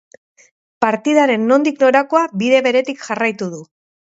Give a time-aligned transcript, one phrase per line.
[0.85, 3.65] Partidaren nondik norakoak bide beretik jarraitu du.